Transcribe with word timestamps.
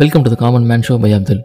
Welcome 0.00 0.22
to 0.22 0.30
the 0.30 0.34
common 0.34 0.64
man 0.64 0.80
show 0.88 0.98
by 0.98 1.12
Abdul 1.12 1.40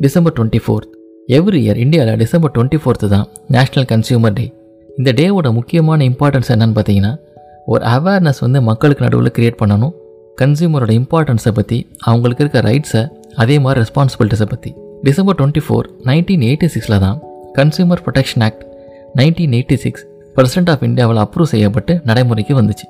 December 0.00 0.32
twenty 0.36 0.58
fourth 0.64 0.88
every 1.28 1.58
year 1.60 1.76
இந்தியாவில் 1.76 2.16
December 2.16 2.50
twenty 2.50 2.78
fourth 2.84 3.08
தான் 3.08 3.26
national 3.48 3.86
consumer 3.92 4.32
day 4.32 4.54
இந்த 4.98 5.12
டேவோட 5.12 5.52
முக்கியமான 5.52 6.04
importance 6.04 6.48
என்னன்னு 6.48 6.76
பார்த்தீங்கன்னா 6.76 7.16
ஒரு 7.66 7.84
அவேர்னஸ் 7.84 8.40
வந்து 8.40 8.62
மக்களுக்கு 8.62 9.04
நடுவில் 9.04 9.30
கிரியேட் 9.38 9.58
பண்ணணும். 9.62 9.94
கன்சியூமரோட 10.40 11.02
இம்பார்ட்டன்ஸை 11.02 11.48
பற்றி 11.48 11.88
அவங்களுக்கு 12.00 12.44
இருக்க 12.44 12.70
ரைட்ஸை 12.70 13.08
அதே 13.34 13.58
மாதிரி 13.58 13.84
ரெஸ்பான்சிபிலிட்டிஸை 13.84 14.48
பற்றி 14.48 14.74
December 15.02 15.34
twenty 15.34 15.62
four 15.68 15.88
nineteen 16.04 16.40
eighty 16.40 16.68
சிக்ஸில் 16.74 16.98
தான் 16.98 17.20
consumer 17.54 17.98
protection 18.06 18.42
act 18.42 18.64
nineteen 19.16 19.50
eighty 19.50 19.74
six 19.74 20.06
president 20.34 20.70
of 20.70 20.82
இந்தியாவில் 20.82 21.16
அப்ரூவ் 21.16 21.42
செய்யப்பட்டு 21.42 22.00
நடைமுறைக்கு 22.04 22.62
வந்துச்சு. 22.62 22.88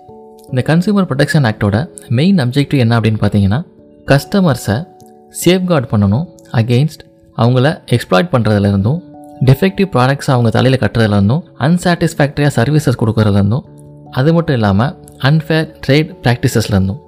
இந்த 0.48 0.62
கன்சியூமர் 0.66 1.08
ப்ரொடெக்ஷன் 1.10 1.42
ஆக்டோட 1.42 1.88
மெயின் 2.08 2.36
அப்ஜெக்டிவ் 2.36 2.78
என்ன 2.78 3.00
அப்படின்னு 3.00 3.20
பார்த்தீங்கன்னா 3.20 3.64
கஸ்டமர்ஸை 4.08 4.88
சேஃப்கார்ட் 5.32 5.90
பண்ணணும் 5.90 6.26
அகெயின்ஸ்ட் 6.52 7.02
அவங்கள 7.38 7.82
எக்ஸ்ப்ளாய்ட் 7.86 8.32
பண்ணுறதுலேருந்தும் 8.32 9.00
டிஃபெக்டிவ் 9.44 9.86
ப்ராடக்ட்ஸ் 9.86 10.30
அவங்க 10.30 10.50
தலையில் 10.50 10.78
கட்டுறதுலேருந்தும் 10.78 11.42
அன்சாட்டிஸ்ஃபேக்டரியாக 11.60 12.52
சர்வீசஸ் 12.56 12.98
கொடுக்குறதுலேருந்தும் 12.98 13.64
அது 14.10 14.32
மட்டும் 14.32 14.54
இல்லாமல் 14.54 14.94
அன்ஃபேர் 15.18 15.68
ட்ரேட் 15.86 16.10
ப்ராக்டிசஸ்லேருந்தும் 16.24 16.98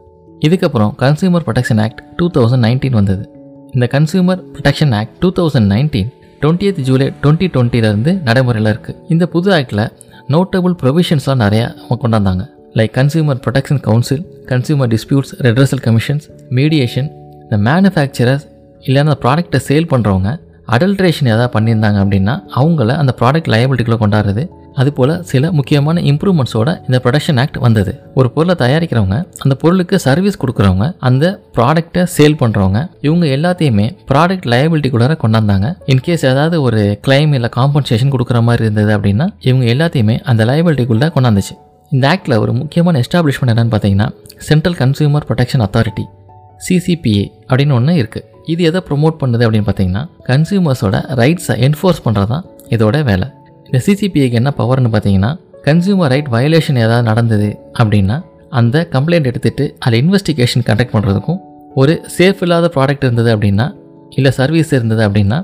இதுக்கப்புறம் 0.46 0.92
consumer 0.96 1.44
protection 1.46 1.80
act 1.80 2.00
two 2.16 2.30
thousand 2.30 2.64
nineteen 2.66 2.90
வந்தது. 2.90 3.28
இந்த 3.72 3.86
consumer 3.86 4.40
protection 4.54 4.94
act 4.94 5.12
two 5.20 5.32
thousand 5.32 5.68
nineteen 5.72 6.10
twenty 6.42 6.82
July 6.82 7.12
twenty 7.22 7.46
டுவெண்ட்டிலேருந்து 7.46 8.22
நடைமுறையில் 8.22 8.66
இருக்குது 8.66 8.96
இந்த 9.08 9.26
புது 9.26 9.52
ஆக்டில் 9.52 9.90
நோட்டபுள் 10.28 10.74
ப்ரொவிஷன்ஸ்லாம் 10.82 11.40
நிறையா 11.40 11.74
கொண்டாந்தாங்க 11.90 12.44
like 12.74 12.92
consumer 12.94 13.36
protection 13.36 13.80
council 13.80 14.24
consumer 14.46 14.88
disputes 14.88 15.34
redressal 15.40 15.80
commissions 15.80 16.30
mediation 16.48 17.21
இந்த 17.52 17.64
மேனுஃபேக்சரர்ஸ் 17.68 18.44
இல்லைன்னா 18.86 19.08
அந்த 19.08 19.16
ப்ராடக்ட்டை 19.22 19.58
சேல் 19.66 19.88
பண்ணுறவங்க 19.90 20.30
அடல்ட்ரேஷன் 20.74 21.28
எதாவது 21.32 21.50
பண்ணியிருந்தாங்க 21.54 21.98
அப்படின்னா 22.02 22.34
அவங்கள 22.58 22.94
அந்த 23.00 23.12
ப்ராடக்ட் 23.18 23.50
லயபிலிட்டிக்குள்ளே 23.52 23.98
கொண்டாடுறது. 24.02 24.42
அதுபோல் 24.80 25.12
சில 25.30 25.50
முக்கியமான 25.58 26.02
இம்ப்ரூவ்மெண்ட்ஸோட 26.10 26.70
இந்த 26.86 26.98
ப்ரொடக்ஷன் 27.04 27.38
ஆக்ட் 27.42 27.58
வந்தது. 27.64 27.92
ஒரு 28.18 28.28
பொருளை 28.34 28.54
தயாரிக்கிறவங்க 28.62 29.16
அந்த 29.44 29.54
பொருளுக்கு 29.62 29.98
சர்வீஸ் 30.06 30.40
கொடுக்குறவங்க 30.42 30.86
அந்த 31.08 31.24
ப்ராடக்ட்டை 31.56 32.04
சேல் 32.14 32.38
பண்ணுறவங்க 32.42 32.80
இவங்க 33.06 33.26
எல்லாத்தையுமே 33.36 33.86
ப்ராடக்ட் 34.12 34.48
லயபிலிட்டிக்குள்ளார 34.52 35.16
கொண்டாந்தாங்க. 35.24 35.68
இன்கேஸ் 35.94 36.24
ஏதாவது 36.32 36.58
ஒரு 36.68 36.80
கிளைம் 37.08 37.34
இல்லை 37.40 37.50
காம்பன்சேஷன் 37.58 38.14
கொடுக்குற 38.16 38.40
மாதிரி 38.48 38.66
இருந்தது 38.68 38.94
அப்படின்னா 38.98 39.28
இவங்க 39.50 39.66
எல்லாத்தையுமே 39.74 40.16
அந்த 40.32 40.44
லயபிலிட்டிக்குள்ளே 40.52 41.10
கொண்டாந்துச்சு. 41.18 41.56
இந்த 41.92 42.06
ஆக்டில் 42.14 42.40
ஒரு 42.46 42.54
முக்கியமான 42.62 43.04
எஸ்டாப்ளிஷ்மெண்ட் 43.04 43.54
என்னென்னு 43.54 43.74
பார்த்தீங்கன்னா 43.76 44.08
central 44.48 44.80
consumer 44.82 45.26
protection 45.30 45.66
authority 45.68 46.06
CCPA 46.68 47.24
அப்படின்னு 47.48 47.72
ஒன்று 47.72 47.94
இருக்குது 47.94 48.26
இது 48.46 48.64
எதை 48.64 48.80
ப்ரொமோட் 48.88 49.16
பண்ணுது 49.20 49.44
அப்படின்னு 49.46 49.66
பார்த்தீங்கன்னா 49.66 50.08
கன்சியூமர்ஸோட 50.26 50.96
ரைட்ஸை 51.14 51.54
என்ஃபோர்ஸ் 51.58 52.02
பண்ணுறது 52.04 52.26
தான் 52.26 52.44
இதோட 52.68 53.04
வேலை. 53.04 53.26
இந்த 53.64 53.80
சிசிபிஐக்கு 53.86 54.32
என்ன 54.32 54.54
பவர்னு 54.58 54.90
பார்த்தீங்கன்னா 54.92 55.30
கன்சியூமர் 55.64 56.08
ரைட் 56.08 56.28
வயலேஷன் 56.28 56.78
ஏதாவது 56.78 57.02
நடந்தது 57.02 57.58
அப்படின்னா 57.78 58.16
அந்த 58.50 58.88
கம்ப்ளைண்ட் 58.92 59.28
எடுத்துகிட்டு 59.28 59.74
அதில் 59.78 60.00
இன்வெஸ்டிகேஷன் 60.04 60.64
கண்டக்ட் 60.66 60.92
பண்ணுறதுக்கும் 60.92 61.40
ஒரு 61.74 62.04
சேஃப் 62.18 62.40
இல்லாத 62.40 62.70
ப்ராடக்ட் 62.74 63.04
இருந்தது 63.04 63.36
அப்படின்னா 63.36 63.66
இல்லை 64.10 64.30
சர்வீஸ் 64.30 64.72
இருந்தது 64.72 65.08
அப்படின்னா 65.08 65.38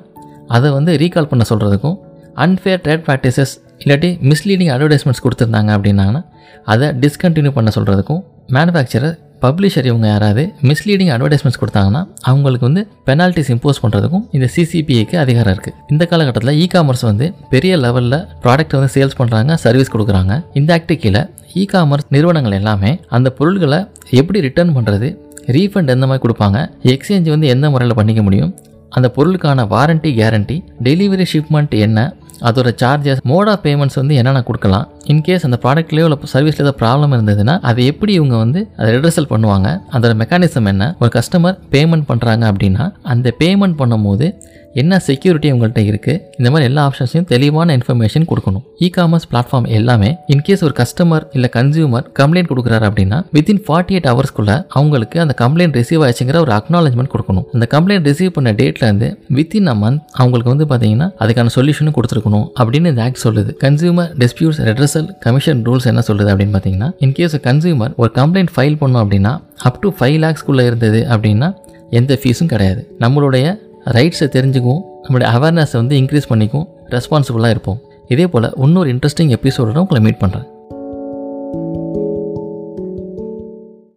அதை 0.46 0.70
வந்து 0.70 0.96
ரீகால் 0.96 1.26
பண்ண 1.26 1.44
சொல்கிறதுக்கும் 1.48 1.96
அன்ஃபேர் 2.36 2.82
ட்ரேட் 2.84 3.04
ப்ராக்டிசஸ் 3.06 3.54
இல்லாட்டி 3.78 4.10
மிஸ்லீடிங் 4.22 4.72
அட்வர்டைஸ்மெண்ட்ஸ் 4.74 5.22
கொடுத்துருந்தாங்க 5.24 5.70
அப்படின்னாங்கன்னா 5.76 6.22
அதை 6.64 6.88
டிஸ்கண்டினியூ 6.88 7.50
பண்ண 7.50 7.70
சொல்கிறதுக்கும் 7.74 8.22
மேனுஃபேக்சரர் 8.52 9.16
பப்ளிஷர் 9.42 9.84
இவங்க 9.84 10.06
யாராவது 10.06 10.54
மிஸ்லீடிங் 10.62 11.10
அட்வர்டைஸ்மெண்ட்ஸ் 11.14 11.60
கொடுத்தாங்கன்னா 11.60 12.06
அவங்களுக்கு 12.22 12.66
வந்து 12.66 12.88
பெனால்ட்டிஸ் 13.06 13.50
இம்போஸ் 13.54 13.82
பண்ணுறதுக்கும் 13.82 14.24
இந்த 14.32 14.48
சிசிபிஐக்கு 14.56 15.16
அதிகாரம் 15.16 15.54
இருக்குது 15.54 15.74
இந்த 15.88 16.06
காலகட்டத்தில் 16.06 16.58
இ 16.58 16.66
காமர்ஸ் 16.74 17.04
வந்து 17.04 17.34
பெரிய 17.50 17.76
லெவலில் 17.76 18.26
ப்ராடக்ட் 18.42 18.76
வந்து 18.78 18.92
சேல்ஸ் 18.94 19.18
பண்ணுறாங்க 19.18 19.54
சர்வீஸ் 19.54 19.92
கொடுக்குறாங்க. 19.92 20.44
இந்த 20.52 20.78
ஆக்டு 20.78 20.96
கீழே 20.96 21.28
இ 21.54 21.68
காமர்ஸ் 21.72 22.08
நிறுவனங்கள் 22.08 22.52
எல்லாமே 22.52 23.00
அந்த 23.08 23.30
பொருள்களை 23.30 23.86
எப்படி 24.10 24.40
ரிட்டர்ன் 24.40 24.74
பண்ணுறது 24.76 25.10
ரீஃபண்ட் 25.46 25.88
எந்த 25.88 26.06
மாதிரி 26.06 26.22
கொடுப்பாங்க 26.24 26.58
எக்ஸ்சேஞ்ச் 26.82 27.28
வந்து 27.28 27.46
எந்த 27.46 27.70
முறையில் 27.70 27.94
பண்ணிக்க 27.94 28.22
முடியும் 28.22 28.54
அந்த 28.88 29.12
பொருளுக்கான 29.16 29.64
வாரண்டி 29.68 30.10
கேரண்டி 30.18 30.64
டெலிவரி 30.82 31.26
ஷிப்மெண்ட் 31.32 31.74
என்ன 31.78 31.98
அதோட 32.40 32.68
சார்ஜஸ் 32.82 33.22
மோட் 33.22 33.48
ஆஃப் 33.48 33.62
பேமெண்ட்ஸ் 33.66 33.98
வந்து 34.00 34.14
என்னென்ன 34.14 34.42
கொடுக்கலாம்? 34.42 34.88
இன்கேஸ் 35.12 35.46
அந்த 35.48 35.58
ப்ராடக்ட்லேயோ 35.64 36.06
இல்லை 36.08 36.18
சர்வீஸில் 36.34 36.62
ஏதாவது 36.64 36.78
ப்ராப்ளம் 36.82 37.14
இருந்ததுன்னா 37.16 37.58
அதை 37.70 37.86
எப்படி 37.86 38.12
இவங்க 38.12 38.36
வந்து 38.36 38.60
அதை 38.76 38.88
ரிட்ரஸல் 38.94 39.30
பண்ணுவாங்க? 39.34 39.68
அதோட 39.92 40.14
மெக்கானிசம் 40.22 40.70
என்ன? 40.74 40.94
ஒரு 40.98 41.10
கஸ்டமர் 41.14 41.58
பேமெண்ட் 41.70 42.06
பண்ணுறாங்க 42.10 42.44
அப்படின்னா 42.52 42.92
அந்த 43.02 43.34
பேமெண்ட் 43.38 43.78
பண்ணும்போது 43.82 44.28
என்ன 44.74 44.98
செக்யூரிட்டி 45.06 45.48
உங்கள்கிட்ட 45.52 45.82
இருக்குது 45.90 46.20
இந்த 46.38 46.48
மாதிரி 46.50 46.66
எல்லா 46.70 46.82
ஆப்ஷன்ஸையும் 46.88 47.26
தெளிவான 47.32 47.76
இன்ஃபர்மேஷன் 47.78 48.26
கொடுக்கணும். 48.30 48.64
இ 48.84 48.88
காமர்ஸ் 48.96 49.26
பிளாட்ஃபார்ம் 49.30 49.66
எல்லாமே 49.78 50.10
இன்கேஸ் 50.34 50.62
ஒரு 50.66 50.74
கஸ்டமர் 50.80 51.24
இல்லை 51.36 51.50
கன்சியூமர் 51.56 52.04
கம்ப்ளைண்ட் 52.20 52.50
கொடுக்குறாரு 52.50 52.84
அப்படின்னா 52.88 53.18
வித்தின் 53.36 53.62
ஃபார்ட்டி 53.66 53.94
எயிட் 53.96 54.08
ஹவர்ஸ்க்குள்ள 54.10 54.66
அவங்களுக்கு 54.68 55.20
அந்த 55.24 55.34
கம்ப்ளைண்ட் 55.42 55.76
ரிசீவ் 55.80 56.04
ஆச்சுங்கிற 56.08 56.40
ஒரு 56.46 56.52
அக்னாலஜ்மெண்ட் 56.58 57.12
கொடுக்கணும். 57.14 57.46
அந்த 57.54 57.68
கம்ப்ளைண்ட் 57.74 58.08
ரிசீவ் 58.10 58.32
பண்ண 58.38 58.52
டேட்லேருந்து 58.60 59.08
வித்தின் 59.38 59.70
அ 59.74 59.76
மந்த் 59.82 60.02
அவங்களுக்கு 60.22 60.52
வந்து 60.54 60.66
பார்த்தீங்கன்னா 60.72 61.08
அதுக்கான 61.24 61.54
சொல்யூஷனும் 61.58 61.96
கொடுத்துருக்கணும் 61.98 62.46
அப்படின்னு 62.60 62.92
இந்த 62.94 63.02
ஆக்ட் 63.06 63.24
சொல்லுது. 63.26 63.52
Consumer 63.64 64.10
disputes 64.24 64.60
redressal 64.68 65.08
commission 65.26 65.62
rules 65.68 65.88
என்ன 65.92 66.02
சொல்லுது 66.08 66.30
அப்படின்னு 66.32 66.56
பார்த்தீங்கன்னா 66.56 66.90
இன்கேஸ் 67.06 67.36
கன்சியூமர் 67.48 67.94
ஒரு 67.96 68.12
கம்ப்ளைண்ட் 68.20 68.52
ஃபைல் 68.56 68.78
பண்ணோம் 68.82 69.02
அப்படின்னா 69.04 69.34
அப் 69.70 69.80
டு 69.84 69.90
ஃபைவ் 70.00 70.18
லேக்ஸ்க்குள்ளே 70.26 70.66
இருந்தது 70.70 71.00
அப்படின்னா 71.14 71.50
எந்த 71.90 72.18
ஃபீஸும் 72.22 72.52
கிடையாது. 72.52 72.80
நம்மளுடைய 73.00 73.46
ரைட்ஸை 73.96 74.28
தெரிஞ்சுக்குவோம் 74.36 74.82
நம்மளுடைய 75.02 75.28
அவேர்னஸை 75.36 75.72
வந்து 75.72 75.96
இன்க்ரீஸ் 75.96 76.30
பண்ணிக்கும் 76.30 76.66
ரெஸ்பான்சிபிளாக 76.88 77.48
இருப்போம். 77.48 77.80
இதே 78.08 78.26
போல் 78.26 78.52
இன்னொரு 78.56 78.94
இன்ட்ரெஸ்டிங் 78.94 79.34
எபிசோடோட 79.38 79.76
உங்களை 79.76 80.00
மீட் 80.00 80.20
பண்ணுறேன் 80.20 80.46